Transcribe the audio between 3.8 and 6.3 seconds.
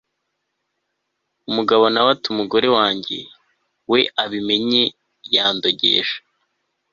we abimenye yandogesha